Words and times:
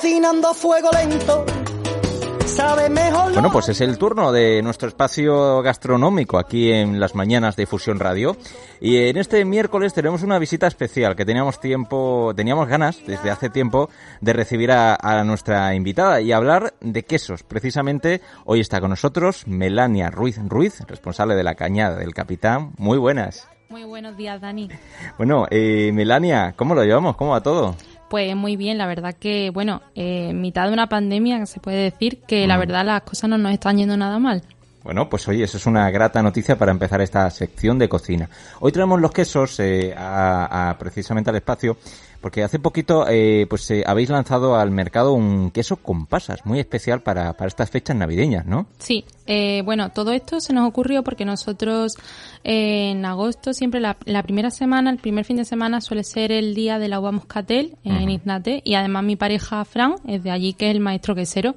Cocinando 0.00 0.48
a 0.48 0.54
fuego 0.54 0.88
lento. 0.92 1.44
Sabe 2.46 2.88
mejor 2.88 3.34
Bueno, 3.34 3.52
pues 3.52 3.68
es 3.68 3.82
el 3.82 3.98
turno 3.98 4.32
de 4.32 4.62
nuestro 4.62 4.88
espacio 4.88 5.60
gastronómico 5.60 6.38
aquí 6.38 6.72
en 6.72 6.98
las 6.98 7.14
mañanas 7.14 7.54
de 7.54 7.66
Fusión 7.66 8.00
Radio. 8.00 8.34
Y 8.80 8.96
en 8.96 9.18
este 9.18 9.44
miércoles 9.44 9.92
tenemos 9.92 10.22
una 10.22 10.38
visita 10.38 10.66
especial 10.66 11.16
que 11.16 11.26
teníamos 11.26 11.60
tiempo, 11.60 12.32
teníamos 12.34 12.66
ganas 12.66 13.04
desde 13.06 13.30
hace 13.30 13.50
tiempo 13.50 13.90
de 14.22 14.32
recibir 14.32 14.72
a, 14.72 14.94
a 14.94 15.22
nuestra 15.22 15.74
invitada 15.74 16.22
y 16.22 16.32
hablar 16.32 16.72
de 16.80 17.02
quesos. 17.02 17.42
Precisamente 17.42 18.22
hoy 18.46 18.60
está 18.60 18.80
con 18.80 18.88
nosotros 18.88 19.46
Melania 19.46 20.08
Ruiz 20.08 20.38
Ruiz, 20.48 20.80
responsable 20.88 21.34
de 21.34 21.44
la 21.44 21.56
cañada 21.56 21.96
del 21.96 22.14
capitán. 22.14 22.72
Muy 22.78 22.96
buenas. 22.96 23.46
Muy 23.68 23.84
buenos 23.84 24.16
días, 24.16 24.40
Dani. 24.40 24.70
Bueno, 25.18 25.46
eh, 25.50 25.92
Melania, 25.92 26.54
¿cómo 26.56 26.74
lo 26.74 26.84
llevamos? 26.84 27.16
¿Cómo 27.16 27.32
va 27.32 27.42
todo? 27.42 27.76
Pues 28.10 28.34
muy 28.34 28.56
bien, 28.56 28.76
la 28.76 28.88
verdad 28.88 29.14
que, 29.14 29.50
bueno, 29.50 29.82
eh, 29.94 30.30
en 30.30 30.40
mitad 30.40 30.66
de 30.66 30.72
una 30.72 30.88
pandemia 30.88 31.46
se 31.46 31.60
puede 31.60 31.76
decir 31.84 32.18
que 32.22 32.44
la 32.48 32.56
verdad 32.56 32.84
las 32.84 33.02
cosas 33.02 33.30
no 33.30 33.38
nos 33.38 33.52
están 33.52 33.78
yendo 33.78 33.96
nada 33.96 34.18
mal. 34.18 34.42
Bueno, 34.82 35.08
pues 35.10 35.28
oye, 35.28 35.44
eso 35.44 35.58
es 35.58 35.66
una 35.66 35.90
grata 35.90 36.22
noticia 36.22 36.56
para 36.56 36.72
empezar 36.72 37.00
esta 37.02 37.28
sección 37.30 37.78
de 37.78 37.88
cocina. 37.88 38.30
Hoy 38.60 38.72
traemos 38.72 39.00
los 39.00 39.12
quesos 39.12 39.60
eh, 39.60 39.94
a, 39.96 40.70
a- 40.70 40.78
precisamente 40.78 41.28
al 41.30 41.36
espacio 41.36 41.76
porque 42.20 42.42
hace 42.44 42.58
poquito 42.58 43.06
eh, 43.08 43.46
pues 43.48 43.70
eh, 43.70 43.82
habéis 43.86 44.10
lanzado 44.10 44.54
al 44.56 44.70
mercado 44.70 45.14
un 45.14 45.50
queso 45.52 45.76
con 45.76 46.04
pasas, 46.04 46.44
muy 46.44 46.60
especial 46.60 47.00
para, 47.00 47.32
para 47.34 47.48
estas 47.48 47.70
fechas 47.70 47.96
navideñas, 47.96 48.44
¿no? 48.44 48.66
Sí, 48.78 49.06
eh, 49.26 49.62
bueno, 49.64 49.90
todo 49.90 50.12
esto 50.12 50.38
se 50.38 50.52
nos 50.52 50.68
ocurrió 50.68 51.02
porque 51.02 51.24
nosotros 51.24 51.94
eh, 52.44 52.90
en 52.90 53.06
agosto 53.06 53.54
siempre 53.54 53.80
la, 53.80 53.96
la 54.04 54.22
primera 54.22 54.50
semana, 54.50 54.90
el 54.90 54.98
primer 54.98 55.24
fin 55.24 55.36
de 55.38 55.46
semana 55.46 55.80
suele 55.80 56.04
ser 56.04 56.30
el 56.30 56.54
día 56.54 56.78
de 56.78 56.88
la 56.88 57.00
uva 57.00 57.10
moscatel 57.10 57.76
en 57.84 58.02
Ujú. 58.02 58.10
Iznate 58.10 58.60
y 58.66 58.74
además 58.74 59.02
mi 59.04 59.16
pareja 59.16 59.64
Fran 59.64 59.94
es 60.06 60.22
de 60.22 60.30
allí 60.30 60.52
que 60.52 60.68
es 60.68 60.74
el 60.76 60.80
maestro 60.80 61.14
quesero. 61.14 61.54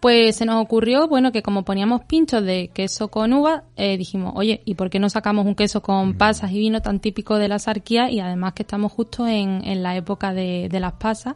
Pues 0.00 0.36
se 0.36 0.46
nos 0.46 0.62
ocurrió, 0.62 1.08
bueno, 1.08 1.32
que 1.32 1.42
como 1.42 1.64
poníamos 1.64 2.02
pinchos 2.04 2.44
de 2.44 2.57
queso 2.66 3.08
con 3.08 3.32
uva, 3.32 3.62
eh, 3.76 3.96
dijimos, 3.96 4.32
oye, 4.34 4.60
¿y 4.64 4.74
por 4.74 4.90
qué 4.90 4.98
no 4.98 5.08
sacamos 5.08 5.46
un 5.46 5.54
queso 5.54 5.80
con 5.80 6.14
pasas 6.14 6.50
y 6.50 6.58
vino 6.58 6.82
tan 6.82 6.98
típico 6.98 7.36
de 7.36 7.48
la 7.48 7.58
sarquía? 7.58 8.10
Y 8.10 8.18
además 8.18 8.54
que 8.54 8.64
estamos 8.64 8.90
justo 8.90 9.26
en, 9.26 9.64
en 9.64 9.82
la 9.84 9.96
época 9.96 10.34
de, 10.34 10.68
de 10.68 10.80
las 10.80 10.94
pasas 10.94 11.34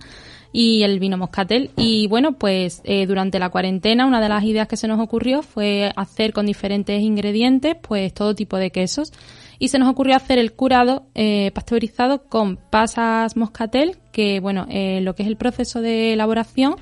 y 0.53 0.83
el 0.83 1.01
vino 1.01 1.17
moscatel. 1.17 1.71
Y 1.77 2.07
bueno, 2.07 2.33
pues 2.33 2.83
eh, 2.85 3.07
durante 3.07 3.39
la 3.39 3.49
cuarentena 3.49 4.07
una 4.07 4.21
de 4.21 4.29
las 4.29 4.45
ideas 4.45 4.69
que 4.69 4.77
se 4.77 4.87
nos 4.87 5.01
ocurrió 5.01 5.43
fue 5.43 5.93
hacer 5.97 6.33
con 6.33 6.47
diferentes 6.47 7.01
ingredientes 7.01 7.77
pues 7.81 8.13
todo 8.13 8.35
tipo 8.35 8.59
de 8.59 8.71
quesos. 8.71 9.13
Y 9.59 9.69
se 9.69 9.79
nos 9.79 9.89
ocurrió 9.89 10.17
hacer 10.17 10.39
el 10.39 10.53
curado 10.53 11.07
eh, 11.15 11.53
pasteurizado 11.55 12.25
con 12.25 12.57
pasas 12.57 13.37
moscatel, 13.37 13.97
que 14.11 14.41
bueno, 14.41 14.67
eh, 14.69 15.01
lo 15.03 15.15
que 15.15 15.23
es 15.23 15.29
el 15.29 15.37
proceso 15.37 15.81
de 15.81 16.13
elaboración, 16.13 16.75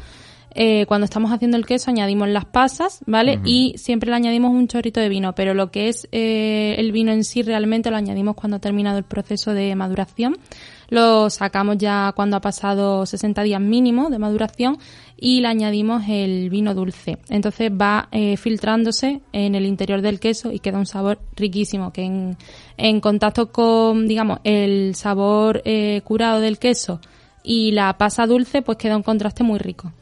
eh, 0.54 0.84
cuando 0.86 1.04
estamos 1.04 1.30
haciendo 1.32 1.56
el 1.56 1.64
queso 1.64 1.90
añadimos 1.90 2.28
las 2.28 2.44
pasas, 2.44 3.00
¿vale? 3.06 3.40
Y 3.44 3.74
siempre 3.76 4.10
le 4.10 4.16
añadimos 4.16 4.50
un 4.50 4.66
chorrito 4.66 5.00
de 5.00 5.08
vino, 5.08 5.34
pero 5.34 5.54
lo 5.54 5.70
que 5.70 5.88
es 5.88 6.08
eh, 6.10 6.74
el 6.78 6.90
vino 6.92 7.12
en 7.12 7.24
sí 7.24 7.42
realmente 7.42 7.90
lo 7.90 7.96
añadimos 7.96 8.34
cuando 8.34 8.56
ha 8.56 8.60
terminado 8.60 8.98
el 8.98 9.04
proceso 9.04 9.54
de 9.54 9.74
maduración. 9.76 10.36
Lo 10.88 11.30
sacamos 11.30 11.78
ya 11.78 12.12
cuando 12.16 12.36
ha 12.36 12.40
pasado 12.40 13.06
60 13.06 13.44
días 13.44 13.60
mínimo 13.60 14.10
de 14.10 14.18
maduración 14.18 14.78
y 15.16 15.40
le 15.40 15.46
añadimos 15.46 16.02
el 16.08 16.50
vino 16.50 16.74
dulce. 16.74 17.18
Entonces 17.28 17.70
va 17.70 18.08
eh, 18.10 18.36
filtrándose 18.36 19.20
en 19.32 19.54
el 19.54 19.66
interior 19.66 20.02
del 20.02 20.18
queso 20.18 20.50
y 20.50 20.58
queda 20.58 20.78
un 20.78 20.86
sabor 20.86 21.20
riquísimo 21.36 21.92
que 21.92 22.02
en, 22.02 22.36
en 22.76 23.00
contacto 23.00 23.52
con, 23.52 24.08
digamos, 24.08 24.40
el 24.42 24.96
sabor 24.96 25.62
curado 26.02 26.40
del 26.40 26.58
queso 26.58 27.00
y 27.42 27.72
la 27.72 27.96
pasa 27.98 28.26
dulce, 28.26 28.62
pues 28.62 28.78
queda 28.78 28.96
un 28.96 29.02
contraste 29.02 29.42
muy 29.42 29.58
rico. 29.58 29.92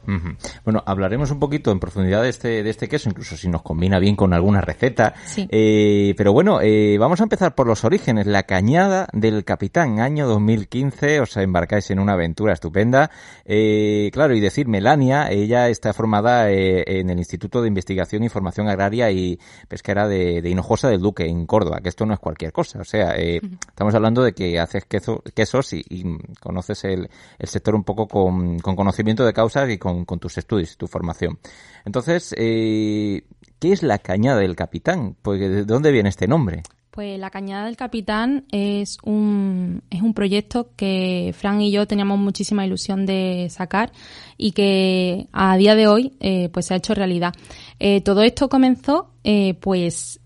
Bueno, 0.65 0.83
hablaremos 0.87 1.31
un 1.31 1.39
poquito 1.39 1.71
en 1.71 1.81
profundidad 1.81 2.23
de 2.23 2.31
este, 2.31 2.63
de 2.63 2.71
este 2.71 2.89
queso, 2.89 3.11
incluso 3.11 3.37
si 3.37 3.49
nos 3.49 3.63
combina 3.63 3.99
bien 3.99 4.17
con 4.17 4.33
alguna 4.33 4.61
receta. 4.61 5.15
Sí. 5.27 5.47
Eh, 5.51 6.15
pero 6.17 6.33
bueno, 6.33 6.61
eh, 6.63 6.97
vamos 6.99 7.21
a 7.21 7.25
empezar 7.25 7.55
por 7.55 7.67
los 7.67 7.85
orígenes. 7.85 8.27
La 8.27 8.45
cañada 8.45 9.07
del 9.13 9.45
capitán, 9.45 10.01
año 10.01 10.27
2015, 10.27 11.21
os 11.21 11.37
embarcáis 11.37 11.91
en 11.91 11.99
una 12.01 12.15
aventura 12.15 12.55
estupenda. 12.55 13.11
Eh, 13.45 14.11
claro, 14.13 14.35
y 14.35 14.41
decir 14.41 14.67
Melania, 14.67 15.31
ella 15.31 15.69
está 15.69 15.93
formada 15.93 16.51
eh, 16.51 16.85
en 17.01 17.11
el 17.11 17.19
Instituto 17.19 17.61
de 17.63 17.69
Investigación 17.69 18.25
y 18.25 18.29
Formación 18.29 18.69
Agraria 18.69 19.11
y 19.11 19.39
Pesquera 19.69 20.09
de, 20.09 20.41
de 20.43 20.51
Hinojosa 20.51 20.89
del 20.89 21.01
Duque, 21.01 21.27
en 21.27 21.47
Córdoba, 21.47 21.81
que 21.83 21.89
esto 21.91 22.07
no 22.07 22.15
es 22.15 22.21
cualquier 22.21 22.53
cosa. 22.53 22.81
O 22.81 22.85
sea, 22.85 23.15
eh, 23.17 23.41
estamos 23.69 23.95
hablando 23.95 24.23
de 24.23 24.33
que 24.33 24.59
haces 24.59 24.85
queso- 24.89 25.23
quesos 25.35 25.73
y, 25.75 25.83
y 25.89 26.05
conoces 26.41 26.85
el, 26.85 27.11
el 27.39 27.49
sector 27.49 27.75
un 27.75 27.85
poco 27.85 28.09
con, 28.09 28.59
con 28.59 28.77
conocimiento 28.77 29.25
de 29.25 29.33
causas 29.33 29.71
y 29.71 29.79
con, 29.79 30.05
tus 30.05 30.39
estudios, 30.39 30.77
tu 30.77 30.87
formación. 30.87 31.39
Entonces, 31.85 32.35
eh, 32.37 33.25
¿qué 33.59 33.73
es 33.73 33.83
la 33.83 33.99
cañada 33.99 34.41
del 34.41 34.57
capitán? 34.57 35.17
Pues, 35.23 35.41
¿de 35.41 35.65
dónde 35.65 35.93
viene 35.93 36.09
este 36.09 36.27
nombre? 36.27 36.63
Pues 36.99 37.17
la 37.17 37.31
Cañada 37.31 37.67
del 37.67 37.77
Capitán 37.77 38.47
es 38.51 38.99
un, 39.05 39.85
es 39.89 40.03
un 40.03 40.15
proyecto 40.15 40.71
que 40.75 41.33
Fran 41.33 41.61
y 41.61 41.71
yo 41.71 41.87
teníamos 41.87 42.19
muchísima 42.19 42.67
ilusión 42.67 43.07
de 43.07 43.47
sacar 43.51 43.93
y 44.37 44.51
que 44.51 45.29
a 45.31 45.57
día 45.57 45.77
de 45.77 45.87
hoy 45.87 46.17
eh, 46.19 46.49
pues 46.49 46.67
se 46.67 46.75
ha 46.75 46.79
hecho 46.79 46.95
realidad. 46.95 47.35
Eh, 47.79 48.01
todo 48.01 48.23
esto 48.23 48.49
comenzó 48.49 49.13
eh, 49.23 49.55
pues 49.61 50.19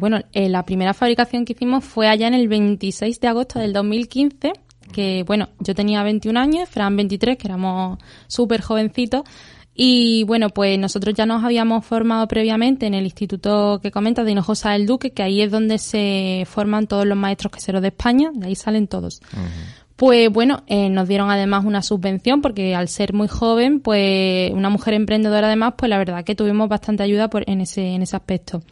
bueno, 0.00 0.18
la 0.32 0.64
primera 0.64 0.94
fabricación 0.94 1.44
que 1.44 1.52
hicimos 1.52 1.84
fue 1.84 2.08
allá 2.08 2.26
en 2.26 2.34
el 2.34 2.48
26 2.48 3.20
de 3.20 3.28
agosto 3.28 3.60
del 3.60 3.72
2015 3.72 4.52
que 4.92 5.24
bueno, 5.26 5.48
yo 5.58 5.74
tenía 5.74 6.02
21 6.02 6.38
años, 6.38 6.68
Fran 6.68 6.96
23, 6.96 7.36
que 7.36 7.48
éramos 7.48 7.98
súper 8.26 8.60
jovencitos. 8.60 9.22
Y 9.74 10.24
bueno, 10.24 10.50
pues 10.50 10.78
nosotros 10.78 11.14
ya 11.14 11.24
nos 11.26 11.42
habíamos 11.42 11.86
formado 11.86 12.26
previamente 12.28 12.86
en 12.86 12.94
el 12.94 13.04
instituto 13.04 13.80
que 13.82 13.90
comentas 13.90 14.26
de 14.26 14.32
Hinojosa 14.32 14.72
del 14.72 14.86
Duque, 14.86 15.12
que 15.12 15.22
ahí 15.22 15.40
es 15.40 15.50
donde 15.50 15.78
se 15.78 16.44
forman 16.46 16.86
todos 16.86 17.06
los 17.06 17.16
maestros 17.16 17.52
queseros 17.52 17.80
de 17.80 17.88
España, 17.88 18.30
de 18.34 18.48
ahí 18.48 18.56
salen 18.56 18.88
todos. 18.88 19.22
Pues 19.96 20.30
bueno, 20.30 20.64
eh, 20.66 20.88
nos 20.88 21.08
dieron 21.08 21.30
además 21.30 21.64
una 21.64 21.82
subvención 21.82 22.42
porque 22.42 22.74
al 22.74 22.88
ser 22.88 23.12
muy 23.12 23.28
joven, 23.28 23.80
pues 23.80 24.50
una 24.50 24.70
mujer 24.70 24.94
emprendedora 24.94 25.46
además, 25.46 25.74
pues 25.76 25.88
la 25.88 25.98
verdad 25.98 26.24
que 26.24 26.34
tuvimos 26.34 26.68
bastante 26.68 27.02
ayuda 27.02 27.28
por, 27.28 27.48
en, 27.48 27.60
ese, 27.60 27.94
en 27.94 28.02
ese 28.02 28.16
aspecto. 28.16 28.62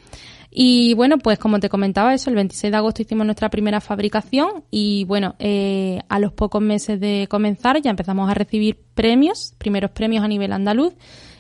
Y 0.51 0.95
bueno, 0.95 1.19
pues 1.19 1.39
como 1.39 1.61
te 1.61 1.69
comentaba 1.69 2.15
eso, 2.15 2.31
el 2.31 2.37
26 2.37 2.71
de 2.71 2.77
agosto 2.77 3.03
hicimos 3.03 3.27
nuestra 3.27 3.51
primera 3.51 3.81
fabricación 3.81 4.65
y 4.71 5.05
bueno, 5.05 5.35
eh, 5.39 6.01
a 6.09 6.19
los 6.19 6.33
pocos 6.33 6.63
meses 6.63 6.99
de 7.01 7.27
comenzar 7.29 7.81
ya 7.83 7.91
empezamos 7.91 8.31
a 8.31 8.35
recibir 8.35 8.79
premios, 8.95 9.55
primeros 9.59 9.91
premios 9.91 10.25
a 10.25 10.29
nivel 10.29 10.53
andaluz 10.53 10.95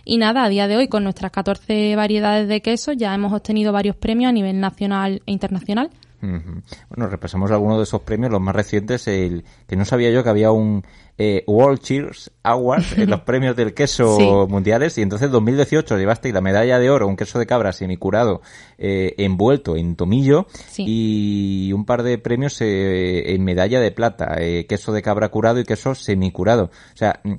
y 0.04 0.18
nada, 0.18 0.44
a 0.44 0.48
día 0.48 0.68
de 0.68 0.76
hoy 0.76 0.88
con 0.88 1.04
nuestras 1.04 1.30
14 1.32 1.96
variedades 1.96 2.48
de 2.48 2.60
quesos 2.60 2.96
ya 2.96 3.14
hemos 3.14 3.32
obtenido 3.32 3.72
varios 3.72 3.96
premios 3.96 4.28
a 4.28 4.32
nivel 4.32 4.60
nacional 4.60 5.22
e 5.26 5.32
internacional. 5.32 5.90
Bueno, 6.20 7.08
repasamos 7.08 7.50
algunos 7.50 7.76
de 7.78 7.84
esos 7.84 8.02
premios, 8.02 8.30
los 8.32 8.40
más 8.40 8.54
recientes, 8.54 9.06
el 9.08 9.44
que 9.66 9.76
no 9.76 9.84
sabía 9.84 10.10
yo 10.10 10.22
que 10.24 10.30
había 10.30 10.50
un 10.50 10.84
eh, 11.16 11.44
World 11.46 11.80
Cheers 11.80 12.30
Award 12.42 12.84
en 12.96 13.10
los 13.10 13.20
premios 13.26 13.56
del 13.56 13.74
queso 13.74 14.16
Sí. 14.16 14.24
mundiales 14.48 14.96
y 14.98 15.02
entonces 15.02 15.26
en 15.26 15.32
2018 15.32 15.96
llevasteis 15.98 16.32
la 16.34 16.40
medalla 16.40 16.78
de 16.78 16.90
oro, 16.90 17.06
un 17.08 17.16
queso 17.16 17.38
de 17.38 17.46
cabra 17.46 17.72
semicurado 17.72 18.40
eh, 18.78 19.14
envuelto 19.18 19.76
en 19.76 19.96
tomillo 19.96 20.46
Sí. 20.50 20.84
y 20.86 21.72
un 21.72 21.84
par 21.84 22.02
de 22.02 22.18
premios 22.18 22.60
eh, 22.60 23.34
en 23.34 23.44
medalla 23.44 23.80
de 23.80 23.90
plata, 23.92 24.36
eh, 24.38 24.66
queso 24.68 24.92
de 24.92 25.02
cabra 25.02 25.28
curado 25.28 25.58
y 25.60 25.64
queso 25.64 25.94
semicurado. 25.94 26.64
O 26.94 26.96
sea, 26.96 27.20
mm, 27.24 27.34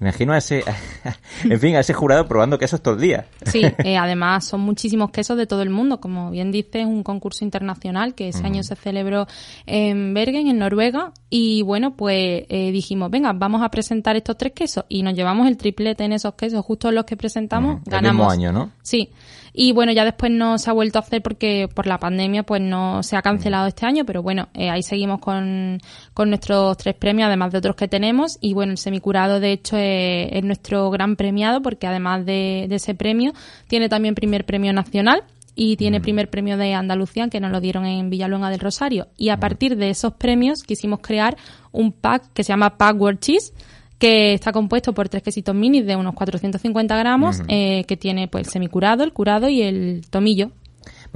imagino 0.00 0.32
a 0.32 0.38
ese, 0.38 0.62
en 1.44 1.60
fin, 1.60 1.76
a 1.76 1.80
ese 1.80 1.94
jurado 1.94 2.26
probando 2.26 2.58
quesos 2.58 2.82
todo 2.82 2.94
el 2.94 3.00
día. 3.00 3.26
Sí, 3.44 3.62
eh, 3.84 3.96
además 3.96 4.44
son 4.44 4.60
muchísimos 4.60 5.10
quesos 5.10 5.36
de 5.36 5.46
todo 5.46 5.62
el 5.62 5.70
mundo. 5.70 6.00
Como 6.00 6.30
bien 6.30 6.52
dices, 6.52 6.86
un 6.86 7.02
concurso 7.02 7.44
internacional 7.44 8.14
que 8.14 8.28
ese 8.28 8.44
año 8.44 8.62
se 8.62 8.76
celebró 8.76 9.26
en 9.66 10.14
Bergen, 10.14 10.48
en 10.48 10.58
Noruega. 10.58 11.12
Y 11.30 11.62
bueno, 11.62 11.96
pues 11.96 12.44
eh, 12.48 12.70
dijimos, 12.72 13.10
venga, 13.10 13.32
vamos 13.32 13.62
a 13.62 13.70
presentar 13.70 14.16
estos 14.16 14.36
tres 14.36 14.52
quesos. 14.52 14.84
Y 14.88 15.02
nos 15.02 15.14
llevamos 15.14 15.48
el 15.48 15.56
triplete 15.56 16.04
en 16.04 16.12
esos 16.12 16.34
quesos, 16.34 16.64
justo 16.64 16.90
los 16.92 17.04
que 17.04 17.16
presentamos, 17.16 17.76
Ujú, 17.76 17.82
el 17.86 17.90
ganamos. 17.90 18.26
mismo 18.26 18.30
año, 18.30 18.52
¿no? 18.52 18.70
Sí. 18.82 19.10
Y 19.58 19.72
bueno, 19.72 19.90
ya 19.90 20.04
después 20.04 20.30
no 20.30 20.58
se 20.58 20.68
ha 20.68 20.74
vuelto 20.74 20.98
a 20.98 21.02
hacer 21.02 21.22
porque 21.22 21.66
por 21.72 21.86
la 21.86 21.98
pandemia 21.98 22.42
pues 22.42 22.60
no 22.60 23.02
se 23.02 23.16
ha 23.16 23.22
cancelado 23.22 23.66
este 23.66 23.86
año, 23.86 24.04
pero 24.04 24.22
bueno, 24.22 24.48
eh, 24.52 24.68
ahí 24.68 24.82
seguimos 24.82 25.18
con, 25.18 25.80
con 26.12 26.28
nuestros 26.28 26.76
tres 26.76 26.94
premios, 26.94 27.28
además 27.28 27.52
de 27.52 27.58
otros 27.58 27.74
que 27.74 27.88
tenemos. 27.88 28.36
Y 28.42 28.52
bueno, 28.52 28.72
el 28.72 28.78
semicurado 28.78 29.40
de 29.40 29.52
hecho 29.52 29.78
es, 29.78 30.44
nuestro 30.44 30.90
gran 30.90 31.16
premiado 31.16 31.62
porque 31.62 31.86
además 31.86 32.26
de, 32.26 32.68
ese 32.70 32.94
premio 32.94 33.32
tiene 33.66 33.88
también 33.88 34.14
primer 34.14 34.44
premio 34.44 34.74
nacional 34.74 35.24
y 35.54 35.76
tiene 35.76 36.02
primer 36.02 36.28
premio 36.28 36.58
de 36.58 36.74
Andalucía 36.74 37.30
que 37.30 37.40
nos 37.40 37.50
lo 37.50 37.62
dieron 37.62 37.86
en 37.86 38.10
Villalonga 38.10 38.50
del 38.50 38.60
Rosario. 38.60 39.06
Y 39.16 39.30
a 39.30 39.40
partir 39.40 39.78
de 39.78 39.88
esos 39.88 40.12
premios 40.12 40.64
quisimos 40.64 41.00
crear 41.00 41.38
un 41.72 41.92
pack 41.92 42.30
que 42.34 42.44
se 42.44 42.52
llama 42.52 42.76
Pack 42.76 43.00
World 43.00 43.20
Cheese 43.20 43.54
que 43.98 44.34
está 44.34 44.52
compuesto 44.52 44.92
por 44.92 45.08
tres 45.08 45.22
quesitos 45.22 45.54
minis 45.54 45.86
de 45.86 45.96
unos 45.96 46.14
450 46.14 46.96
gramos, 46.96 47.42
eh, 47.48 47.84
que 47.84 47.96
tiene 47.96 48.28
pues 48.28 48.46
el 48.46 48.52
semicurado, 48.52 49.04
el 49.04 49.12
curado 49.12 49.48
y 49.48 49.62
el 49.62 50.02
tomillo. 50.10 50.50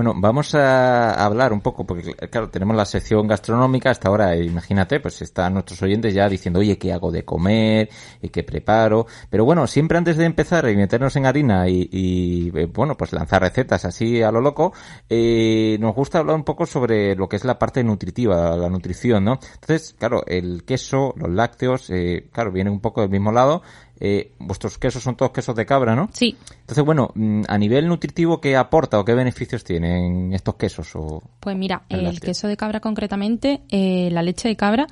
Bueno, 0.00 0.14
vamos 0.16 0.54
a 0.54 1.12
hablar 1.12 1.52
un 1.52 1.60
poco, 1.60 1.84
porque 1.84 2.14
claro, 2.30 2.48
tenemos 2.48 2.74
la 2.74 2.86
sección 2.86 3.28
gastronómica 3.28 3.90
hasta 3.90 4.08
ahora, 4.08 4.34
imagínate, 4.34 4.98
pues 4.98 5.20
están 5.20 5.52
nuestros 5.52 5.82
oyentes 5.82 6.14
ya 6.14 6.26
diciendo, 6.26 6.60
oye, 6.60 6.78
¿qué 6.78 6.90
hago 6.90 7.10
de 7.10 7.22
comer? 7.22 7.90
¿Y 8.22 8.30
qué 8.30 8.42
preparo? 8.42 9.06
Pero 9.28 9.44
bueno, 9.44 9.66
siempre 9.66 9.98
antes 9.98 10.16
de 10.16 10.24
empezar 10.24 10.66
y 10.70 10.74
meternos 10.74 11.14
en 11.16 11.26
harina 11.26 11.68
y, 11.68 12.50
eh, 12.54 12.64
bueno, 12.64 12.96
pues 12.96 13.12
lanzar 13.12 13.42
recetas 13.42 13.84
así 13.84 14.22
a 14.22 14.32
lo 14.32 14.40
loco, 14.40 14.72
eh, 15.06 15.76
nos 15.78 15.94
gusta 15.94 16.20
hablar 16.20 16.36
un 16.36 16.44
poco 16.44 16.64
sobre 16.64 17.14
lo 17.14 17.28
que 17.28 17.36
es 17.36 17.44
la 17.44 17.58
parte 17.58 17.84
nutritiva, 17.84 18.56
la 18.56 18.70
nutrición, 18.70 19.22
¿no? 19.22 19.38
Entonces, 19.52 19.94
claro, 19.98 20.24
el 20.26 20.64
queso, 20.64 21.12
los 21.18 21.28
lácteos, 21.28 21.90
eh, 21.90 22.26
claro, 22.32 22.52
vienen 22.52 22.72
un 22.72 22.80
poco 22.80 23.02
del 23.02 23.10
mismo 23.10 23.32
lado, 23.32 23.60
eh, 24.00 24.32
vuestros 24.38 24.78
quesos 24.78 25.02
son 25.02 25.16
todos 25.16 25.30
quesos 25.30 25.54
de 25.54 25.66
cabra, 25.66 25.94
¿no? 25.94 26.08
Sí. 26.12 26.36
Entonces, 26.60 26.84
bueno, 26.84 27.10
mm, 27.14 27.42
a 27.46 27.58
nivel 27.58 27.86
nutritivo, 27.86 28.40
¿qué 28.40 28.56
aporta 28.56 28.98
o 28.98 29.04
qué 29.04 29.14
beneficios 29.14 29.62
tienen 29.62 30.32
estos 30.32 30.54
quesos? 30.56 30.96
O 30.96 31.22
pues 31.38 31.56
mira, 31.56 31.82
el, 31.88 32.18
queso 32.20 32.48
de 32.48 32.56
cabra 32.56 32.80
concretamente, 32.80 33.62
eh, 33.68 34.08
la 34.10 34.22
leche 34.22 34.48
de 34.48 34.56
cabra, 34.56 34.86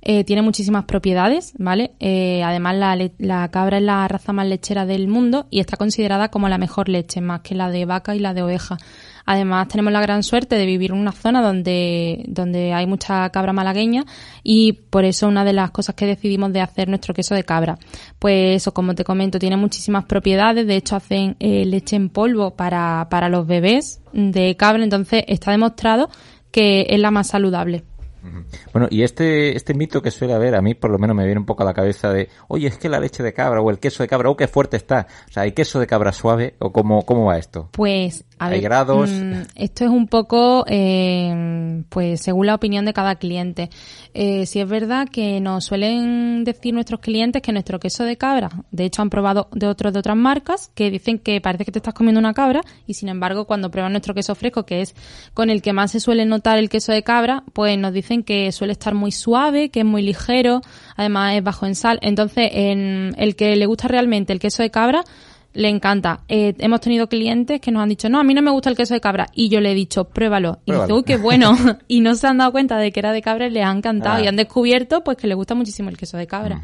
eh, 0.00 0.24
tiene 0.24 0.42
muchísimas 0.42 0.84
propiedades, 0.84 1.54
¿vale? 1.58 1.92
Eh, 1.98 2.42
además, 2.44 2.76
la, 2.76 3.10
la, 3.18 3.48
cabra 3.50 3.78
es 3.78 3.82
la 3.82 4.06
raza 4.06 4.32
más 4.32 4.46
lechera 4.46 4.86
del 4.86 5.08
mundo 5.08 5.46
y 5.50 5.60
está 5.60 5.76
considerada 5.76 6.28
como 6.28 6.48
la 6.48 6.58
mejor 6.58 6.88
leche, 6.88 7.20
más 7.20 7.40
que 7.40 7.54
la 7.54 7.70
de 7.70 7.84
vaca 7.84 8.14
y 8.14 8.20
la 8.20 8.32
de 8.32 8.42
oveja. 8.42 8.78
Además, 9.30 9.68
tenemos 9.68 9.92
la 9.92 10.00
gran 10.00 10.22
suerte 10.22 10.56
de 10.56 10.64
vivir 10.64 10.90
en 10.90 10.96
una 10.96 11.12
zona 11.12 11.42
donde, 11.42 12.24
donde 12.28 12.72
hay 12.72 12.86
mucha 12.86 13.28
cabra 13.28 13.52
malagueña 13.52 14.06
y 14.42 14.72
por 14.72 15.04
eso 15.04 15.28
una 15.28 15.44
de 15.44 15.52
las 15.52 15.70
cosas 15.70 15.94
que 15.94 16.06
decidimos 16.06 16.50
de 16.54 16.62
hacer 16.62 16.88
nuestro 16.88 17.12
queso 17.12 17.34
de 17.34 17.44
cabra. 17.44 17.78
Pues 18.18 18.56
eso, 18.56 18.72
como 18.72 18.94
te 18.94 19.04
comento, 19.04 19.38
tiene 19.38 19.58
muchísimas 19.58 20.06
propiedades. 20.06 20.66
De 20.66 20.76
hecho, 20.76 20.96
hacen 20.96 21.36
eh, 21.40 21.66
leche 21.66 21.96
en 21.96 22.08
polvo 22.08 22.56
para, 22.56 23.08
para 23.10 23.28
los 23.28 23.46
bebés 23.46 24.00
de 24.14 24.56
cabra. 24.56 24.82
Entonces, 24.82 25.24
está 25.28 25.50
demostrado 25.50 26.08
que 26.50 26.86
es 26.88 26.98
la 26.98 27.10
más 27.10 27.26
saludable. 27.26 27.84
Bueno, 28.72 28.88
y 28.90 29.02
este, 29.02 29.56
este 29.56 29.74
mito 29.74 30.02
que 30.02 30.10
suele 30.10 30.34
haber, 30.34 30.54
a 30.54 30.62
mí 30.62 30.74
por 30.74 30.90
lo 30.90 30.98
menos 30.98 31.16
me 31.16 31.24
viene 31.24 31.40
un 31.40 31.46
poco 31.46 31.62
a 31.62 31.66
la 31.66 31.74
cabeza 31.74 32.12
de, 32.12 32.28
oye, 32.48 32.68
es 32.68 32.78
que 32.78 32.88
la 32.88 33.00
leche 33.00 33.22
de 33.22 33.32
cabra 33.32 33.60
o 33.60 33.70
el 33.70 33.78
queso 33.78 34.02
de 34.02 34.08
cabra, 34.08 34.28
o 34.28 34.32
oh, 34.32 34.36
qué 34.36 34.48
fuerte 34.48 34.76
está. 34.76 35.06
O 35.28 35.32
sea, 35.32 35.44
¿hay 35.44 35.52
queso 35.52 35.80
de 35.80 35.86
cabra 35.86 36.12
suave 36.12 36.54
o 36.58 36.72
cómo, 36.72 37.04
cómo 37.04 37.26
va 37.26 37.38
esto? 37.38 37.68
Pues, 37.72 38.24
a 38.38 38.46
¿Hay 38.46 38.60
grados? 38.60 39.10
Mm, 39.10 39.42
esto 39.54 39.84
es 39.84 39.90
un 39.90 40.08
poco, 40.08 40.64
eh, 40.68 41.82
pues, 41.88 42.20
según 42.20 42.46
la 42.46 42.54
opinión 42.54 42.84
de 42.84 42.92
cada 42.92 43.16
cliente. 43.16 43.70
Eh, 44.14 44.46
si 44.46 44.60
es 44.60 44.68
verdad 44.68 45.08
que 45.08 45.40
nos 45.40 45.64
suelen 45.64 46.44
decir 46.44 46.74
nuestros 46.74 47.00
clientes 47.00 47.42
que 47.42 47.52
nuestro 47.52 47.78
queso 47.80 48.04
de 48.04 48.16
cabra, 48.16 48.50
de 48.70 48.84
hecho 48.84 49.02
han 49.02 49.10
probado 49.10 49.48
de 49.52 49.66
otros 49.66 49.92
de 49.92 49.98
otras 49.98 50.16
marcas, 50.16 50.70
que 50.74 50.90
dicen 50.90 51.18
que 51.18 51.40
parece 51.40 51.64
que 51.64 51.72
te 51.72 51.78
estás 51.78 51.94
comiendo 51.94 52.18
una 52.18 52.34
cabra 52.34 52.60
y 52.86 52.94
sin 52.94 53.08
embargo 53.08 53.46
cuando 53.46 53.70
prueban 53.70 53.92
nuestro 53.92 54.14
queso 54.14 54.34
fresco, 54.34 54.64
que 54.64 54.80
es 54.80 54.94
con 55.34 55.50
el 55.50 55.62
que 55.62 55.72
más 55.72 55.92
se 55.92 56.00
suele 56.00 56.24
notar 56.24 56.58
el 56.58 56.68
queso 56.68 56.92
de 56.92 57.02
cabra, 57.02 57.44
pues 57.52 57.78
nos 57.78 57.92
dicen 58.08 58.22
que 58.22 58.50
suele 58.52 58.72
estar 58.72 58.94
muy 58.94 59.12
suave, 59.12 59.68
que 59.68 59.80
es 59.80 59.86
muy 59.86 60.00
ligero, 60.00 60.62
además 60.96 61.34
es 61.34 61.44
bajo 61.44 61.66
en 61.66 61.74
sal. 61.74 61.98
Entonces, 62.00 62.50
en 62.54 63.14
el 63.18 63.36
que 63.36 63.54
le 63.54 63.66
gusta 63.66 63.86
realmente 63.88 64.32
el 64.32 64.40
queso 64.40 64.62
de 64.62 64.70
cabra, 64.70 65.04
le 65.58 65.68
encanta. 65.68 66.20
Eh, 66.28 66.54
hemos 66.58 66.80
tenido 66.80 67.08
clientes 67.08 67.60
que 67.60 67.72
nos 67.72 67.82
han 67.82 67.88
dicho, 67.88 68.08
no, 68.08 68.20
a 68.20 68.24
mí 68.24 68.32
no 68.32 68.42
me 68.42 68.50
gusta 68.52 68.70
el 68.70 68.76
queso 68.76 68.94
de 68.94 69.00
cabra. 69.00 69.26
Y 69.34 69.48
yo 69.48 69.60
le 69.60 69.72
he 69.72 69.74
dicho, 69.74 70.04
pruébalo. 70.04 70.60
Y 70.64 70.70
dice, 70.70 70.92
uy, 70.92 71.02
qué 71.02 71.16
bueno. 71.16 71.52
y 71.88 72.00
no 72.00 72.14
se 72.14 72.28
han 72.28 72.38
dado 72.38 72.52
cuenta 72.52 72.78
de 72.78 72.92
que 72.92 73.00
era 73.00 73.12
de 73.12 73.20
cabra 73.20 73.48
y 73.48 73.50
les 73.50 73.64
ha 73.64 73.70
encantado. 73.72 74.22
Y 74.22 74.26
ah. 74.26 74.28
han 74.28 74.36
descubierto, 74.36 75.02
pues, 75.02 75.16
que 75.16 75.26
le 75.26 75.34
gusta 75.34 75.56
muchísimo 75.56 75.88
el 75.90 75.96
queso 75.96 76.16
de 76.16 76.28
cabra. 76.28 76.62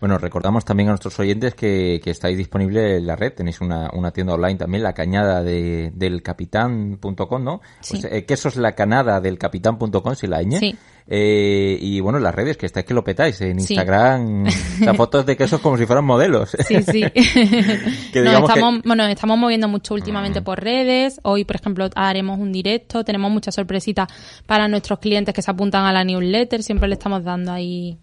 Bueno, 0.00 0.18
recordamos 0.18 0.64
también 0.64 0.88
a 0.88 0.92
nuestros 0.92 1.16
oyentes 1.20 1.54
que, 1.54 2.00
que 2.02 2.10
estáis 2.10 2.36
disponible 2.36 2.96
en 2.96 3.06
la 3.06 3.14
red. 3.14 3.32
Tenéis 3.32 3.60
una, 3.60 3.90
una 3.92 4.10
tienda 4.10 4.34
online 4.34 4.56
también, 4.56 4.82
la 4.82 4.92
cañada 4.92 5.44
de, 5.44 5.92
del 5.94 6.20
capitán.com, 6.22 7.44
¿no? 7.44 7.60
Sí. 7.80 8.00
Pues, 8.00 8.12
eh, 8.12 8.24
quesos 8.24 8.56
la 8.56 8.72
canada 8.72 9.20
del 9.20 9.38
capitán.com, 9.38 10.16
si 10.16 10.26
la 10.26 10.42
ñ. 10.42 10.58
Sí. 10.58 10.76
Eh, 11.06 11.78
y 11.80 12.00
bueno, 12.00 12.18
las 12.18 12.34
redes, 12.34 12.56
que 12.56 12.66
estáis 12.66 12.86
que 12.86 12.94
lo 12.94 13.04
petáis. 13.04 13.40
En 13.40 13.58
Instagram, 13.58 14.44
las 14.80 14.96
fotos 14.96 15.26
de 15.26 15.36
quesos 15.36 15.60
como 15.60 15.76
si 15.76 15.86
fueran 15.86 16.04
modelos. 16.04 16.56
Sí, 16.72 16.82
sí. 16.84 17.02
estamos, 18.14 18.82
bueno, 18.84 19.04
estamos 19.06 19.36
moviendo 19.36 19.68
mucho 19.68 19.94
últimamente 19.94 20.40
mm. 20.40 20.44
por 20.44 20.62
redes. 20.62 21.20
Hoy, 21.22 21.44
por 21.44 21.56
ejemplo, 21.56 21.88
haremos 21.94 22.38
un 22.38 22.52
directo. 22.52 23.04
Tenemos 23.04 23.30
muchas 23.30 23.54
sorpresitas 23.54 24.08
para 24.46 24.68
nuestros 24.68 24.98
clientes 25.00 25.34
que 25.34 25.42
se 25.42 25.50
apuntan 25.50 25.84
a 25.84 25.92
la 25.92 26.04
newsletter. 26.04 26.62
Siempre 26.62 26.88
le 26.88 26.94
estamos 26.94 27.24
dando 27.24 27.52
ahí 27.52 27.98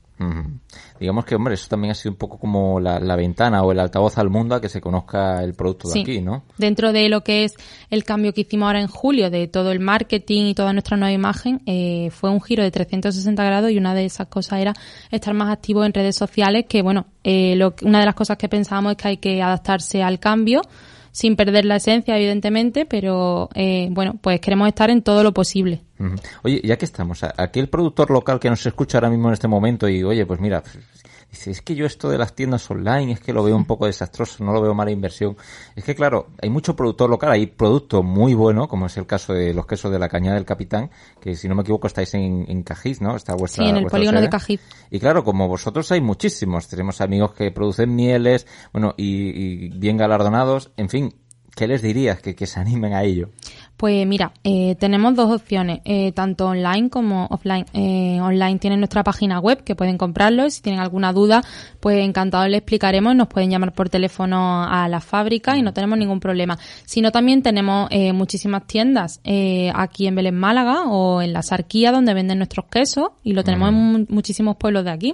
Digamos 0.99 1.23
que, 1.23 1.35
hombre, 1.35 1.53
eso 1.53 1.67
también 1.69 1.91
ha 1.91 1.95
sido 1.95 2.11
un 2.11 2.17
poco 2.17 2.37
como 2.37 2.79
la, 2.79 3.15
ventana 3.15 3.63
o 3.63 3.71
el 3.71 3.79
altavoz 3.79 4.17
al 4.17 4.29
mundo 4.29 4.55
a 4.55 4.61
que 4.61 4.67
se 4.67 4.81
conozca 4.81 5.41
el 5.43 5.53
producto 5.53 5.89
de 5.89 6.01
aquí, 6.01 6.21
¿no? 6.21 6.43
Dentro 6.57 6.91
de 6.91 7.07
lo 7.07 7.23
que 7.23 7.45
es 7.45 7.55
el 7.89 8.03
cambio 8.03 8.33
que 8.33 8.41
hicimos 8.41 8.67
ahora 8.67 8.81
en 8.81 8.87
julio 8.87 9.29
de 9.29 9.47
todo 9.47 9.71
el 9.71 9.79
marketing 9.79 10.47
y 10.47 10.53
toda 10.55 10.73
nuestra 10.73 10.97
nueva 10.97 11.13
imagen, 11.13 11.61
eh, 11.65 12.09
fue 12.11 12.29
un 12.29 12.41
giro 12.41 12.63
de 12.63 12.71
360 12.71 13.43
grados 13.43 13.71
y 13.71 13.77
una 13.77 13.95
de 13.95 14.05
esas 14.05 14.27
cosas 14.27 14.59
era 14.59 14.73
estar 15.09 15.33
más 15.33 15.51
activo 15.51 15.85
en 15.85 15.93
redes 15.93 16.17
sociales, 16.17 16.65
que 16.67 16.81
bueno, 16.81 17.05
eh, 17.23 17.55
lo, 17.55 17.73
una 17.83 17.99
de 17.99 18.05
las 18.05 18.15
cosas 18.15 18.37
que 18.37 18.49
pensábamos 18.49 18.91
es 18.91 18.97
que 18.97 19.07
hay 19.07 19.17
que 19.17 19.41
adaptarse 19.41 20.03
al 20.03 20.19
cambio 20.19 20.61
sin 21.19 21.35
perder 21.35 21.65
la 21.65 21.75
esencia, 21.75 22.15
evidentemente, 22.15 22.85
pero 22.85 23.49
eh, 23.53 23.89
bueno, 23.91 24.17
pues 24.21 24.39
queremos 24.39 24.69
estar 24.69 24.89
en 24.89 25.01
todo 25.01 25.21
lo 25.21 25.33
posible. 25.33 25.81
Oye, 26.43 26.61
ya 26.63 26.77
que 26.77 26.85
estamos, 26.85 27.25
aquí 27.35 27.59
el 27.59 27.67
productor 27.67 28.09
local 28.09 28.39
que 28.39 28.49
nos 28.49 28.65
escucha 28.65 28.99
ahora 28.99 29.09
mismo 29.09 29.27
en 29.27 29.33
este 29.33 29.49
momento 29.49 29.89
y, 29.89 30.01
oye, 30.01 30.25
pues 30.25 30.39
mira, 30.39 30.63
Dice, 31.29 31.51
es 31.51 31.61
que 31.61 31.75
yo 31.75 31.85
esto 31.85 32.09
de 32.09 32.17
las 32.17 32.33
tiendas 32.33 32.69
online 32.71 33.11
es 33.11 33.19
que 33.19 33.33
lo 33.33 33.43
veo 33.43 33.55
un 33.55 33.65
poco 33.65 33.85
desastroso, 33.85 34.43
no 34.43 34.51
lo 34.51 34.61
veo 34.61 34.73
mala 34.73 34.89
inversión. 34.89 35.37
Es 35.75 35.83
que 35.83 35.93
claro, 35.93 36.29
hay 36.41 36.49
mucho 36.49 36.75
productor 36.75 37.09
local, 37.09 37.31
hay 37.31 37.45
producto 37.45 38.01
muy 38.01 38.33
bueno, 38.33 38.67
como 38.67 38.87
es 38.87 38.97
el 38.97 39.05
caso 39.05 39.33
de 39.33 39.53
los 39.53 39.67
quesos 39.67 39.91
de 39.91 39.99
la 39.99 40.09
cañada 40.09 40.35
del 40.35 40.45
capitán, 40.45 40.89
que 41.21 41.35
si 41.35 41.47
no 41.47 41.53
me 41.53 41.61
equivoco 41.61 41.85
estáis 41.85 42.13
en, 42.15 42.45
en 42.47 42.63
Cajiz, 42.63 42.99
¿no? 42.99 43.15
Está 43.15 43.35
vuestra, 43.35 43.63
sí, 43.63 43.69
en 43.69 43.77
el 43.77 43.85
polígono 43.85 44.21
de 44.21 44.29
Cajiz. 44.29 44.59
Y 44.89 44.99
claro, 44.99 45.23
como 45.23 45.47
vosotros 45.47 45.91
hay 45.91 46.01
muchísimos, 46.01 46.67
tenemos 46.67 46.99
amigos 46.99 47.33
que 47.33 47.51
producen 47.51 47.95
mieles, 47.95 48.47
bueno, 48.73 48.95
y, 48.97 49.65
y 49.65 49.69
bien 49.69 49.97
galardonados, 49.97 50.71
en 50.77 50.89
fin, 50.89 51.13
¿qué 51.59 51.67
les 51.67 51.81
dirías 51.81 52.21
que, 52.21 52.35
que 52.35 52.47
se 52.47 52.57
animen 52.57 52.93
a 52.93 53.03
ello? 53.03 53.31
Pues 53.75 54.07
mira, 54.07 54.31
eh, 54.45 54.75
tenemos 54.79 55.13
dos 55.13 55.29
opciones, 55.29 55.81
eh, 55.83 56.13
tanto 56.13 56.47
online 56.47 56.89
como 56.89 57.25
offline. 57.25 57.65
Eh, 57.73 58.19
online 58.21 58.59
tienen 58.59 58.79
nuestra 58.79 59.03
página 59.03 59.41
web 59.41 59.61
que 59.65 59.75
pueden 59.75 59.97
comprarlo. 59.97 60.49
Si 60.49 60.61
tienen 60.61 60.79
alguna 60.79 61.11
duda, 61.11 61.43
pues 61.81 61.97
encantado 61.97 62.47
les 62.47 62.59
explicaremos. 62.59 63.13
Nos 63.13 63.27
pueden 63.27 63.49
llamar 63.49 63.73
por 63.73 63.89
teléfono 63.89 64.63
a 64.63 64.87
la 64.87 65.01
fábrica 65.01 65.57
y 65.57 65.61
no 65.61 65.73
tenemos 65.73 65.99
ningún 65.99 66.21
problema. 66.21 66.57
Sino 66.85 67.11
también 67.11 67.41
tenemos 67.41 67.89
eh, 67.91 68.13
muchísimas 68.13 68.65
tiendas 68.65 69.19
eh, 69.25 69.69
aquí 69.75 70.07
en 70.07 70.15
Belén 70.15 70.35
Málaga 70.35 70.83
o 70.87 71.21
en 71.21 71.33
la 71.33 71.41
Sarquía 71.41 71.91
donde 71.91 72.13
venden 72.13 72.37
nuestros 72.37 72.67
quesos 72.67 73.09
y 73.21 73.33
lo 73.33 73.43
tenemos 73.43 73.69
en 73.69 74.07
muchísimos 74.09 74.55
pueblos 74.55 74.85
de 74.85 74.91
aquí. 74.91 75.13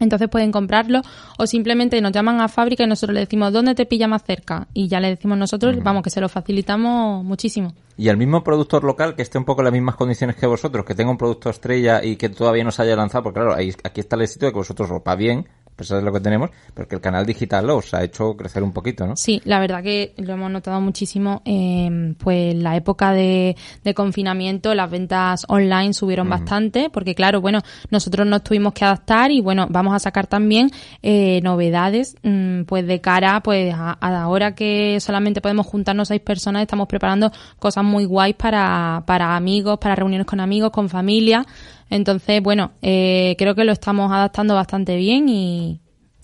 Entonces 0.00 0.28
pueden 0.28 0.52
comprarlo 0.52 1.02
o 1.38 1.46
simplemente 1.46 2.00
nos 2.00 2.12
llaman 2.12 2.40
a 2.40 2.48
fábrica 2.48 2.84
y 2.84 2.86
nosotros 2.86 3.14
le 3.14 3.20
decimos 3.20 3.52
dónde 3.52 3.74
te 3.74 3.86
pilla 3.86 4.08
más 4.08 4.22
cerca 4.24 4.68
y 4.74 4.88
ya 4.88 5.00
le 5.00 5.08
decimos 5.08 5.38
nosotros, 5.38 5.76
vamos, 5.82 6.02
que 6.02 6.10
se 6.10 6.20
lo 6.20 6.28
facilitamos 6.28 7.24
muchísimo. 7.24 7.72
Y 7.96 8.08
al 8.08 8.16
mismo 8.16 8.44
productor 8.44 8.84
local 8.84 9.16
que 9.16 9.22
esté 9.22 9.38
un 9.38 9.44
poco 9.44 9.60
en 9.62 9.66
las 9.66 9.72
mismas 9.72 9.96
condiciones 9.96 10.36
que 10.36 10.46
vosotros, 10.46 10.84
que 10.84 10.94
tenga 10.94 11.10
un 11.10 11.18
producto 11.18 11.50
estrella 11.50 12.04
y 12.04 12.16
que 12.16 12.28
todavía 12.28 12.62
no 12.62 12.70
se 12.70 12.82
haya 12.82 12.94
lanzado, 12.94 13.24
porque 13.24 13.40
claro, 13.40 13.54
ahí, 13.54 13.74
aquí 13.82 14.00
está 14.00 14.16
el 14.16 14.22
éxito 14.22 14.46
de 14.46 14.52
que 14.52 14.58
vosotros 14.58 14.88
ropa 14.88 15.16
bien, 15.16 15.48
eso 15.84 15.98
es 15.98 16.04
lo 16.04 16.12
que 16.12 16.20
tenemos, 16.20 16.50
pero 16.74 16.88
que 16.88 16.96
el 16.96 17.00
canal 17.00 17.24
digital 17.24 17.68
os 17.70 17.94
ha 17.94 18.02
hecho 18.02 18.36
crecer 18.36 18.62
un 18.62 18.72
poquito, 18.72 19.06
¿no? 19.06 19.16
Sí, 19.16 19.40
la 19.44 19.60
verdad 19.60 19.82
que 19.82 20.14
lo 20.16 20.34
hemos 20.34 20.50
notado 20.50 20.80
muchísimo. 20.80 21.42
Eh, 21.44 22.14
pues 22.18 22.54
la 22.54 22.76
época 22.76 23.12
de, 23.12 23.56
confinamiento, 23.94 24.74
las 24.74 24.90
ventas 24.90 25.44
online 25.48 25.94
subieron 25.94 26.28
bastante, 26.28 26.90
porque 26.90 27.14
claro, 27.14 27.40
bueno, 27.40 27.60
nosotros 27.90 28.26
nos 28.26 28.42
tuvimos 28.42 28.74
que 28.74 28.84
adaptar 28.84 29.30
y 29.30 29.40
bueno, 29.40 29.66
vamos 29.70 29.94
a 29.94 29.98
sacar 29.98 30.26
también 30.26 30.70
eh, 31.02 31.40
novedades, 31.42 32.16
mm, 32.22 32.62
pues 32.62 32.86
de 32.86 33.00
cara, 33.00 33.40
pues 33.42 33.72
a, 33.74 33.92
ahora 33.92 34.54
que 34.54 34.98
solamente 35.00 35.40
podemos 35.40 35.66
juntarnos 35.66 36.08
seis 36.08 36.20
personas, 36.20 36.62
estamos 36.62 36.86
preparando 36.86 37.32
cosas 37.58 37.84
muy 37.84 38.04
guays 38.04 38.36
para, 38.36 39.02
para 39.06 39.36
amigos, 39.36 39.78
para 39.78 39.94
reuniones 39.94 40.26
con 40.26 40.40
amigos, 40.40 40.70
con 40.70 40.88
familia. 40.88 41.46
Entonces, 41.90 42.42
bueno, 42.42 42.72
eh, 42.82 43.34
creo 43.38 43.54
que 43.54 43.64
lo 43.64 43.72
estamos 43.72 44.12
adaptando 44.12 44.54
bastante 44.54 44.96
bien 44.96 45.28
y, 45.28 45.80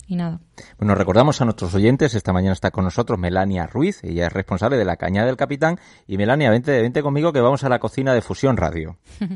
nada. 0.09 0.39
Bueno, 0.77 0.95
recordamos 0.95 1.41
a 1.41 1.45
nuestros 1.45 1.73
oyentes, 1.73 2.13
esta 2.15 2.33
mañana 2.33 2.53
está 2.53 2.71
con 2.71 2.83
nosotros 2.83 3.17
Melania 3.19 3.67
Ruiz, 3.67 4.03
ella 4.03 4.27
es 4.27 4.33
responsable 4.33 4.77
de 4.77 4.85
la 4.85 4.97
cañada 4.97 5.27
del 5.27 5.37
capitán. 5.37 5.79
Y 6.07 6.17
Melania, 6.17 6.49
vente, 6.49 6.81
vente 6.81 7.01
conmigo 7.01 7.33
que 7.33 7.41
vamos 7.41 7.63
a 7.63 7.69
la 7.69 7.79
cocina 7.79 8.13
de 8.13 8.21
Fusión 8.21 8.57
Radio. 8.57 8.97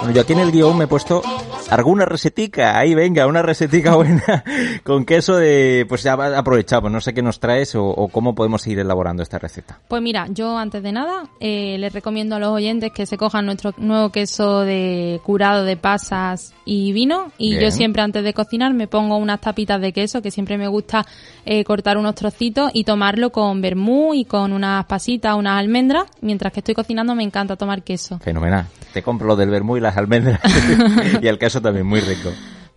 bueno, 0.00 0.10
yo 0.12 0.20
aquí 0.20 0.34
en 0.34 0.40
el 0.40 0.52
guion 0.52 0.76
me 0.76 0.84
he 0.84 0.88
puesto 0.88 1.22
alguna 1.70 2.04
recetica, 2.04 2.78
ahí 2.78 2.94
venga, 2.94 3.26
una 3.26 3.42
recetica 3.42 3.94
buena 3.96 4.44
con 4.82 5.04
queso 5.04 5.36
de, 5.36 5.86
pues 5.88 6.02
ya 6.02 6.12
aprovechamos, 6.12 6.90
no 6.90 7.00
sé 7.00 7.14
qué 7.14 7.22
nos 7.22 7.40
traes 7.40 7.74
o, 7.74 8.08
cómo 8.12 8.34
podemos 8.34 8.66
ir 8.66 8.78
elaborando 8.78 9.22
esta 9.22 9.38
receta. 9.38 9.78
Pues 9.88 10.02
mira, 10.02 10.26
yo 10.30 10.56
antes 10.56 10.82
de 10.82 10.92
nada 10.92 11.24
eh, 11.40 11.76
les 11.78 11.92
recomiendo 11.92 12.36
a 12.36 12.38
los 12.38 12.50
oyentes 12.50 12.92
que 12.92 13.06
se 13.06 13.16
cojan 13.16 13.46
nuestro 13.46 13.72
nuevo 13.78 14.10
queso 14.10 14.60
de 14.60 15.20
curado 15.24 15.64
de 15.64 15.76
pasas 15.76 16.54
y 16.64 16.92
vino 16.92 17.32
y 17.38 17.58
yo 17.58 17.70
siempre 17.70 18.02
antes 18.02 18.24
de 18.24 18.32
cocinar 18.32 18.72
me 18.74 18.86
pongo 18.86 19.16
unas 19.16 19.40
tapitas 19.40 19.80
de 19.80 19.92
queso 19.92 20.22
que 20.22 20.30
siempre 20.30 20.58
me 20.58 20.68
gusta 20.68 21.06
eh, 21.44 21.64
cortar 21.64 21.98
unos 21.98 22.14
trocitos 22.14 22.70
y 22.72 22.84
tomarlo 22.84 23.30
con 23.30 23.60
vermú 23.60 24.14
y 24.14 24.24
con 24.24 24.52
unas 24.52 24.84
pasitas, 24.86 25.34
unas 25.36 25.58
almendras. 25.58 26.04
Mientras 26.20 26.52
que 26.52 26.60
estoy 26.60 26.74
cocinando 26.74 27.14
me 27.14 27.22
encanta 27.22 27.56
tomar 27.56 27.82
queso. 27.82 28.18
Fenomenal. 28.20 28.66
Te 28.92 29.02
compro 29.02 29.26
lo 29.26 29.36
del 29.36 29.50
vermú 29.50 29.76
y 29.76 29.80
las 29.80 29.96
almendras 29.96 30.40
y 31.22 31.26
el 31.26 31.38
queso 31.38 31.53
también 31.60 31.86
muy 31.86 32.00
rico. 32.00 32.30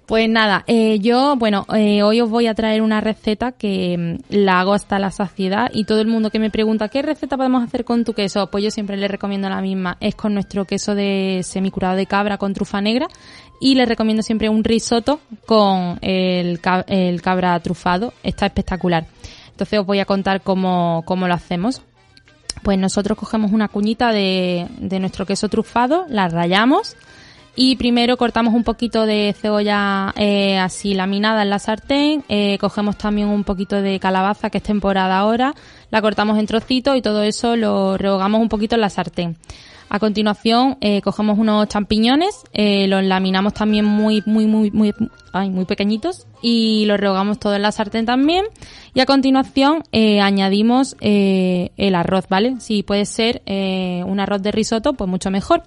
Pues 0.08 0.30
nada, 0.30 0.64
eh, 0.68 1.00
yo, 1.00 1.36
bueno, 1.36 1.66
eh, 1.76 2.02
hoy 2.02 2.22
os 2.22 2.30
voy 2.30 2.48
a 2.48 2.54
traer 2.54 2.82
una 2.82 3.02
receta 3.02 3.52
que 3.52 3.98
mm, 3.98 4.34
la 4.36 4.62
hago 4.62 4.74
hasta 4.74 5.00
la 5.00 5.12
saciedad 5.12 5.70
y 5.74 5.84
todo 5.84 6.00
el 6.00 6.08
mundo 6.08 6.30
que 6.30 6.40
me 6.40 6.50
pregunta 6.50 6.88
qué 6.88 7.02
receta 7.02 7.36
podemos 7.36 7.62
hacer 7.62 7.84
con 7.84 8.06
tu 8.06 8.14
queso, 8.14 8.48
pues 8.50 8.64
yo 8.64 8.72
siempre 8.72 8.96
le 8.96 9.10
recomiendo 9.10 9.50
la 9.50 9.60
misma, 9.60 9.98
es 10.00 10.16
con 10.16 10.34
nuestro 10.34 10.64
queso 10.64 10.96
de 10.96 11.42
semicurado 11.44 11.98
de 11.98 12.06
cabra 12.06 12.38
con 12.38 12.54
trufa 12.54 12.80
negra 12.80 13.08
y 13.60 13.76
le 13.76 13.86
recomiendo 13.86 14.24
siempre 14.24 14.48
un 14.48 14.64
risotto 14.64 15.20
con 15.46 16.00
el, 16.02 16.62
el 16.88 17.22
cabra 17.22 17.60
trufado, 17.60 18.14
está 18.24 18.46
espectacular. 18.46 19.08
Entonces 19.52 19.78
os 19.78 19.86
voy 19.86 20.00
a 20.00 20.06
contar 20.06 20.40
cómo, 20.40 21.04
cómo 21.06 21.28
lo 21.28 21.34
hacemos. 21.34 21.82
Pues 22.64 22.80
nosotros 22.80 23.18
cogemos 23.18 23.52
una 23.52 23.68
cuñita 23.68 24.14
de, 24.14 24.68
de 24.80 25.00
nuestro 25.02 25.26
queso 25.26 25.50
trufado, 25.50 26.06
la 26.08 26.30
rayamos, 26.30 26.96
y 27.60 27.76
primero 27.76 28.18
cortamos 28.18 28.54
un 28.54 28.64
poquito 28.64 29.08
de 29.08 29.36
cebolla 29.36 30.14
eh, 30.16 30.60
así 30.60 30.94
laminada 30.94 31.42
en 31.42 31.50
la 31.50 31.58
sartén, 31.58 32.24
eh, 32.30 32.60
cogemos 32.60 33.00
también 33.00 33.30
un 33.30 33.44
poquito 33.44 33.82
de 33.82 34.00
calabaza 34.00 34.52
que 34.52 34.60
es 34.60 34.64
temporada 34.64 35.18
ahora, 35.18 35.56
la 35.90 36.00
cortamos 36.00 36.38
en 36.38 36.46
trocitos 36.46 36.96
y 36.96 37.02
todo 37.02 37.24
eso 37.24 37.56
lo 37.56 37.98
rehogamos 37.98 38.42
un 38.42 38.48
poquito 38.48 38.76
en 38.76 38.82
la 38.82 38.92
sartén. 38.92 39.38
A 39.90 39.98
continuación 39.98 40.78
eh, 40.82 41.02
cogemos 41.02 41.40
unos 41.40 41.68
champiñones, 41.68 42.44
los 42.54 43.04
laminamos 43.04 43.56
también 43.56 43.86
muy 43.86 44.22
muy 44.28 44.46
muy 44.46 44.70
muy 44.70 44.94
ay, 45.34 45.50
muy 45.50 45.66
pequeñitos 45.66 46.28
y 46.44 46.86
los 46.86 47.00
rehogamos 47.00 47.40
todo 47.40 47.56
en 47.56 47.64
la 47.64 47.72
sartén 47.72 48.06
también. 48.06 48.46
Y 48.94 49.00
a 49.00 49.08
continuación 49.08 49.82
añadimos 49.94 50.96
el 51.00 51.96
arroz, 51.96 52.26
¿vale? 52.30 52.58
Si 52.60 52.84
puede 52.84 53.06
ser 53.06 53.42
un 53.48 54.20
arroz 54.20 54.44
de 54.44 54.52
risotto, 54.52 54.94
pues 54.94 55.10
mucho 55.10 55.32
mejor. 55.32 55.64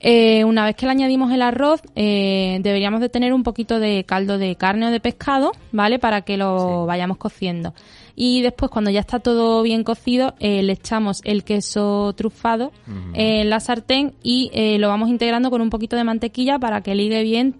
Eh, 0.00 0.44
una 0.44 0.64
vez 0.64 0.76
que 0.76 0.86
le 0.86 0.92
añadimos 0.92 1.32
el 1.32 1.42
arroz, 1.42 1.80
eh, 1.96 2.58
deberíamos 2.62 3.00
de 3.00 3.08
tener 3.08 3.32
un 3.32 3.42
poquito 3.42 3.80
de 3.80 4.04
caldo 4.04 4.38
de 4.38 4.54
carne 4.56 4.86
o 4.86 4.90
de 4.90 5.00
pescado, 5.00 5.52
¿vale? 5.72 5.98
Para 5.98 6.22
que 6.22 6.36
lo 6.36 6.86
vayamos 6.86 7.16
cociendo. 7.16 7.74
Y 8.14 8.42
después, 8.42 8.70
cuando 8.70 8.90
ya 8.90 9.00
está 9.00 9.20
todo 9.20 9.62
bien 9.62 9.84
cocido, 9.84 10.34
eh, 10.40 10.62
le 10.62 10.72
echamos 10.72 11.20
el 11.24 11.44
queso 11.44 12.12
trufado 12.16 12.72
en 13.14 13.48
la 13.48 13.60
sartén 13.60 14.14
y 14.24 14.50
lo 14.78 14.88
vamos 14.88 15.08
integrando 15.08 15.50
con 15.50 15.60
un 15.60 15.70
poquito 15.70 15.94
de 15.94 16.02
mantequilla 16.02 16.58
para 16.58 16.80
que 16.80 16.96
ligue 16.96 17.22
bien 17.22 17.54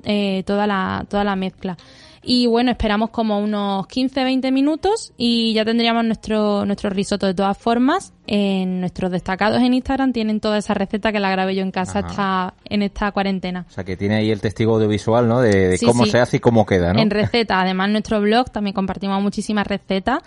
toda, 0.45 0.67
la, 0.67 1.07
toda 1.09 1.23
la 1.23 1.37
mezcla. 1.37 1.77
Y 2.23 2.47
bueno, 2.47 2.71
esperamos 2.71 3.11
como 3.11 3.39
unos 3.39 3.87
15-20 3.87 4.53
minutos 4.53 5.13
y 5.17 5.53
ya 5.55 5.65
tendríamos 5.65 6.05
nuestro, 6.05 6.65
nuestro 6.65 6.91
risotto. 6.91 7.27
De 7.27 7.35
todas 7.35 7.57
formas, 7.57 8.13
en 8.27 8.81
nuestros 8.81 9.11
destacados 9.11 9.61
en 9.63 9.75
Instagram 9.75 10.13
tienen 10.13 10.41
toda 10.41 10.59
esa 10.59 10.75
receta 10.75 11.13
que 11.13 11.21
la 11.21 11.31
grabé 11.31 11.55
yo 11.55 11.63
en 11.63 11.71
casa 11.71 12.01
esta, 12.01 12.55
en 12.65 12.83
esta 12.83 13.13
cuarentena. 13.13 13.67
O 13.69 13.73
sea, 13.73 13.85
que 13.85 13.97
tiene 13.97 14.17
ahí 14.17 14.31
el 14.31 14.41
testigo 14.41 14.75
audiovisual, 14.75 15.29
¿no? 15.29 15.41
De, 15.41 15.79
cómo 15.85 16.07
se 16.07 16.19
hace 16.19 16.39
y 16.39 16.41
cómo 16.41 16.67
queda, 16.67 16.93
¿no? 16.93 17.01
En 17.01 17.11
receta. 17.11 17.61
Además, 17.61 17.87
en 17.87 17.93
nuestro 17.93 18.21
blog 18.21 18.51
también 18.51 18.75
compartimos 18.75 19.23
muchísimas 19.23 19.67
recetas. 19.67 20.23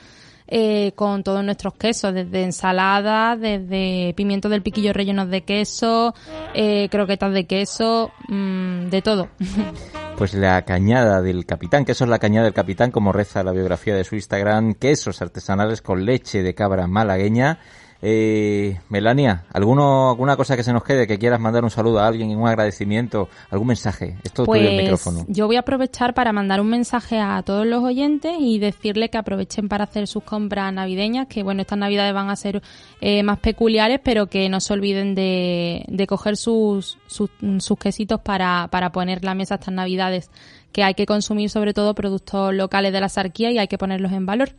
Eh, 0.53 0.91
con 0.95 1.24
todos 1.24 1.45
nuestros 1.45 1.75
quesos, 1.75 2.13
desde 2.13 2.43
ensalada, 2.43 3.38
desde 3.38 4.13
pimiento 4.17 4.50
del 4.50 4.62
piquillo 4.62 4.91
rellenos 4.91 5.29
de 5.29 5.43
queso, 5.43 6.13
eh, 6.53 6.89
croquetas 6.91 7.31
de 7.31 7.45
queso, 7.45 8.12
mmm, 8.27 8.89
de 8.89 9.01
todo. 9.01 9.29
Pues 10.21 10.35
la 10.35 10.61
cañada 10.65 11.23
del 11.23 11.47
capitán, 11.47 11.83
queso 11.83 12.03
es 12.03 12.09
la 12.11 12.19
cañada 12.19 12.45
del 12.45 12.53
capitán, 12.53 12.91
como 12.91 13.11
reza 13.11 13.41
la 13.41 13.53
biografía 13.53 13.95
de 13.95 14.03
su 14.03 14.13
Instagram, 14.13 14.75
quesos 14.75 15.19
artesanales 15.19 15.81
con 15.81 16.05
leche 16.05 16.43
de 16.43 16.53
cabra 16.53 16.85
malagueña 16.85 17.57
eh, 18.01 18.79
Melania, 18.89 19.46
¿alguno, 19.53 20.10
¿alguna 20.10 20.36
cosa 20.36 20.55
que 20.55 20.63
se 20.63 20.74
nos 20.74 20.84
quede, 20.84 21.05
que 21.05 21.20
quieras 21.20 21.39
mandar 21.39 21.63
un 21.63 21.70
saludo 21.70 22.00
a 22.00 22.08
alguien, 22.08 22.36
un 22.36 22.48
agradecimiento, 22.48 23.29
algún 23.50 23.67
mensaje? 23.67 24.17
Esto 24.24 24.46
pues, 24.46 24.62
el 24.63 24.77
micrófono. 24.77 25.25
Yo 25.27 25.46
voy 25.46 25.55
a 25.55 25.60
aprovechar 25.60 26.13
para 26.13 26.34
mandar 26.34 26.62
un 26.62 26.70
mensaje 26.70 27.20
a 27.20 27.41
todos 27.43 27.65
los 27.65 27.84
oyentes 27.84 28.34
y 28.39 28.58
decirle 28.58 29.10
que 29.10 29.17
aprovechen 29.20 29.70
para 29.70 29.84
hacer 29.84 30.08
sus 30.08 30.24
compras 30.24 30.74
navideñas, 30.74 31.27
que 31.27 31.43
bueno, 31.43 31.62
estas 31.62 31.77
navidades 31.77 32.13
van 32.13 32.29
a 32.29 32.36
ser 32.36 32.63
eh, 33.01 33.22
más 33.22 33.39
peculiares, 33.39 34.00
pero 34.03 34.27
que 34.27 34.50
no 34.50 34.60
se 34.62 34.74
olviden 34.74 35.13
de, 35.13 35.86
de 35.88 36.08
coger 36.08 36.38
sus, 36.38 36.98
sus, 37.05 37.29
sus 37.60 37.77
quesitos 37.77 38.20
para, 38.22 38.67
para 38.72 38.91
poner 38.91 39.24
la 39.24 39.36
mesa 39.36 39.55
estas 39.55 39.74
navidades, 39.74 40.31
que 40.72 40.84
hay 40.84 40.96
que 40.96 41.05
consumir 41.05 41.50
sobre 41.51 41.74
todo 41.74 41.93
productos 41.93 42.53
locales 42.53 42.93
de 42.93 43.01
la 43.01 43.10
sarquía 43.10 43.51
y 43.51 43.60
hay 43.60 43.67
que 43.67 43.77
ponerlos 43.77 44.12
en 44.12 44.25
valor. 44.25 44.50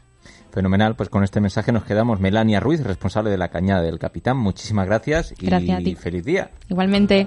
Fenomenal, 0.52 0.94
pues 0.96 1.08
con 1.08 1.24
este 1.24 1.40
mensaje 1.40 1.72
nos 1.72 1.84
quedamos. 1.84 2.20
Melania 2.20 2.60
Ruiz, 2.60 2.84
responsable 2.84 3.30
de 3.30 3.38
la 3.38 3.48
cañada 3.48 3.80
del 3.80 3.98
capitán, 3.98 4.36
muchísimas 4.36 4.86
gracias 4.86 5.32
y 5.40 5.94
feliz 5.96 6.24
día. 6.24 6.50
Igualmente. 6.68 7.26